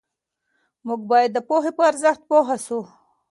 [0.85, 2.79] موږ باید د پوهې په ارزښت پوه سو.